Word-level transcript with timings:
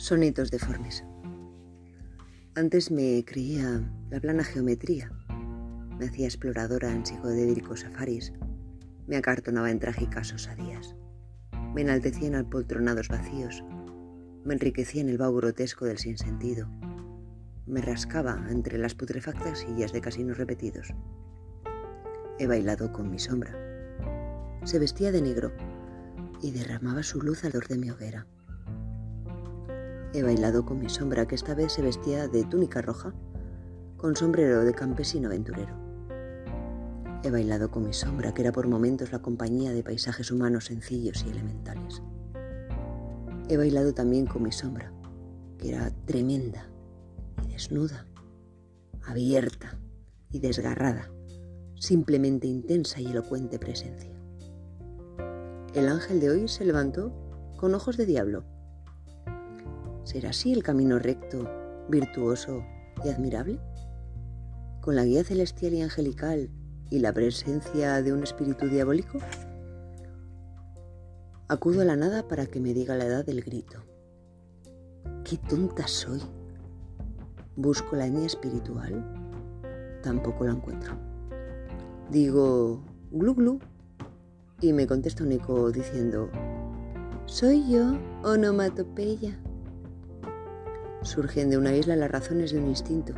Sonitos 0.00 0.50
deformes. 0.50 1.04
Antes 2.54 2.90
me 2.90 3.22
creía 3.26 3.92
la 4.08 4.18
plana 4.18 4.44
geometría. 4.44 5.12
Me 5.98 6.06
hacía 6.06 6.24
exploradora 6.24 6.90
en 6.90 7.04
psicodélicos 7.04 7.80
safaris. 7.80 8.32
Me 9.06 9.16
acartonaba 9.18 9.70
en 9.70 9.78
trágicas 9.78 10.32
osadías. 10.32 10.96
Me 11.74 11.82
enaltecía 11.82 12.28
en 12.28 12.36
apoltronados 12.36 13.08
vacíos. 13.08 13.62
Me 14.42 14.54
enriquecía 14.54 15.02
en 15.02 15.10
el 15.10 15.18
vaho 15.18 15.36
grotesco 15.36 15.84
del 15.84 15.98
sinsentido. 15.98 16.66
Me 17.66 17.82
rascaba 17.82 18.46
entre 18.48 18.78
las 18.78 18.94
putrefactas 18.94 19.58
sillas 19.58 19.92
de 19.92 20.00
casinos 20.00 20.38
repetidos. 20.38 20.94
He 22.38 22.46
bailado 22.46 22.90
con 22.90 23.10
mi 23.10 23.18
sombra. 23.18 23.52
Se 24.64 24.78
vestía 24.78 25.12
de 25.12 25.20
negro 25.20 25.52
y 26.40 26.52
derramaba 26.52 27.02
su 27.02 27.20
luz 27.20 27.44
alrededor 27.44 27.68
de 27.68 27.76
mi 27.76 27.90
hoguera. 27.90 28.26
He 30.12 30.24
bailado 30.24 30.66
con 30.66 30.80
mi 30.80 30.88
sombra, 30.88 31.28
que 31.28 31.36
esta 31.36 31.54
vez 31.54 31.72
se 31.72 31.82
vestía 31.82 32.26
de 32.26 32.42
túnica 32.44 32.82
roja, 32.82 33.14
con 33.96 34.16
sombrero 34.16 34.64
de 34.64 34.74
campesino 34.74 35.28
aventurero. 35.28 35.72
He 37.22 37.30
bailado 37.30 37.70
con 37.70 37.84
mi 37.84 37.92
sombra, 37.92 38.34
que 38.34 38.42
era 38.42 38.50
por 38.50 38.66
momentos 38.66 39.12
la 39.12 39.22
compañía 39.22 39.70
de 39.72 39.84
paisajes 39.84 40.32
humanos 40.32 40.64
sencillos 40.64 41.24
y 41.24 41.30
elementales. 41.30 42.02
He 43.48 43.56
bailado 43.56 43.94
también 43.94 44.26
con 44.26 44.42
mi 44.42 44.50
sombra, 44.50 44.92
que 45.58 45.68
era 45.68 45.92
tremenda 46.06 46.68
y 47.44 47.52
desnuda, 47.52 48.04
abierta 49.06 49.78
y 50.32 50.40
desgarrada, 50.40 51.08
simplemente 51.76 52.48
intensa 52.48 53.00
y 53.00 53.06
elocuente 53.06 53.60
presencia. 53.60 54.10
El 55.72 55.88
ángel 55.88 56.18
de 56.18 56.30
hoy 56.30 56.48
se 56.48 56.64
levantó 56.64 57.12
con 57.58 57.74
ojos 57.74 57.96
de 57.96 58.06
diablo 58.06 58.44
¿Será 60.10 60.30
así 60.30 60.52
el 60.52 60.64
camino 60.64 60.98
recto, 60.98 61.48
virtuoso 61.88 62.64
y 63.04 63.10
admirable? 63.10 63.60
¿Con 64.80 64.96
la 64.96 65.04
guía 65.04 65.22
celestial 65.22 65.72
y 65.74 65.82
angelical 65.82 66.50
y 66.90 66.98
la 66.98 67.12
presencia 67.12 68.02
de 68.02 68.12
un 68.12 68.24
espíritu 68.24 68.66
diabólico? 68.66 69.18
Acudo 71.46 71.82
a 71.82 71.84
la 71.84 71.94
nada 71.94 72.26
para 72.26 72.46
que 72.46 72.58
me 72.58 72.74
diga 72.74 72.96
la 72.96 73.04
edad 73.04 73.24
del 73.24 73.40
grito. 73.40 73.84
¡Qué 75.22 75.36
tonta 75.36 75.86
soy! 75.86 76.20
Busco 77.54 77.94
la 77.94 78.06
etnia 78.06 78.26
espiritual. 78.26 79.04
Tampoco 80.02 80.44
la 80.44 80.54
encuentro. 80.54 80.98
Digo, 82.10 82.82
glu 83.12 83.36
glu, 83.36 83.60
y 84.60 84.72
me 84.72 84.88
contesta 84.88 85.22
un 85.22 85.30
eco 85.30 85.70
diciendo, 85.70 86.28
soy 87.26 87.70
yo, 87.70 87.96
onomatopeya. 88.24 89.40
Surgen 91.02 91.50
de 91.50 91.58
una 91.58 91.74
isla 91.74 91.96
las 91.96 92.10
razones 92.10 92.52
de 92.52 92.58
un 92.58 92.68
instinto. 92.68 93.14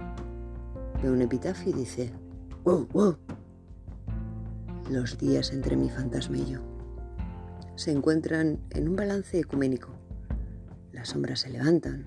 De 1.03 1.11
un 1.11 1.21
epitafio 1.21 1.71
y 1.71 1.75
dice, 1.75 2.13
¡Wow, 2.65 2.89
wow! 2.93 3.17
Los 4.91 5.19
días 5.19 5.53
entre 5.53 5.77
mi 5.77 5.91
fantasma 5.91 6.37
y 6.39 6.53
yo 6.53 6.73
se 7.77 7.91
encuentran 7.91 8.61
en 8.71 8.89
un 8.89 8.97
balance 8.97 9.39
ecuménico. 9.39 9.89
Las 10.93 11.09
sombras 11.09 11.41
se 11.41 11.51
levantan 11.51 12.05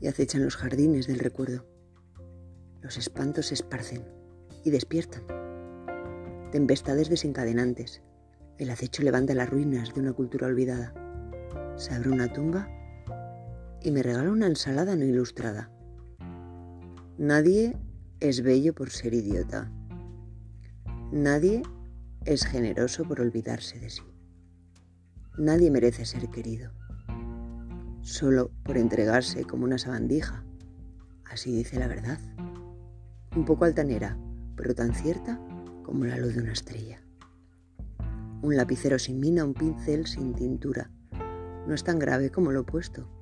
y 0.00 0.08
acechan 0.08 0.44
los 0.44 0.56
jardines 0.56 1.06
del 1.06 1.20
recuerdo. 1.20 1.64
Los 2.80 2.98
espantos 2.98 3.46
se 3.46 3.54
esparcen 3.54 4.04
y 4.64 4.70
despiertan. 4.70 5.22
Tempestades 6.50 7.08
desencadenantes. 7.08 8.02
El 8.58 8.70
acecho 8.70 9.02
levanta 9.02 9.34
las 9.34 9.48
ruinas 9.48 9.94
de 9.94 10.00
una 10.00 10.12
cultura 10.12 10.48
olvidada. 10.48 10.92
Se 11.76 11.94
abre 11.94 12.10
una 12.10 12.32
tumba 12.32 12.68
y 13.82 13.90
me 13.90 14.02
regala 14.02 14.30
una 14.30 14.46
ensalada 14.46 14.96
no 14.96 15.04
ilustrada. 15.04 15.70
Nadie 17.18 17.76
es 18.20 18.42
bello 18.42 18.74
por 18.74 18.90
ser 18.90 19.14
idiota. 19.14 19.70
Nadie 21.12 21.62
es 22.24 22.44
generoso 22.44 23.04
por 23.04 23.20
olvidarse 23.20 23.78
de 23.78 23.90
sí. 23.90 24.02
Nadie 25.38 25.70
merece 25.70 26.04
ser 26.04 26.28
querido, 26.28 26.72
solo 28.02 28.50
por 28.64 28.76
entregarse 28.76 29.44
como 29.44 29.64
una 29.64 29.78
sabandija. 29.78 30.44
Así 31.24 31.52
dice 31.52 31.78
la 31.78 31.88
verdad. 31.88 32.18
Un 33.34 33.44
poco 33.44 33.64
altanera, 33.64 34.18
pero 34.56 34.74
tan 34.74 34.92
cierta 34.94 35.40
como 35.84 36.04
la 36.04 36.16
luz 36.16 36.34
de 36.34 36.42
una 36.42 36.52
estrella. 36.52 37.00
Un 38.42 38.56
lapicero 38.56 38.98
sin 38.98 39.20
mina, 39.20 39.44
un 39.44 39.54
pincel 39.54 40.06
sin 40.06 40.34
tintura. 40.34 40.90
No 41.66 41.74
es 41.74 41.84
tan 41.84 41.98
grave 41.98 42.30
como 42.30 42.50
lo 42.52 42.62
opuesto 42.62 43.19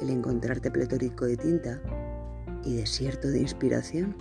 el 0.00 0.10
encontrarte 0.10 0.70
pletórico 0.70 1.24
de 1.24 1.36
tinta 1.36 1.80
y 2.64 2.76
desierto 2.76 3.28
de 3.28 3.40
inspiración 3.40 4.16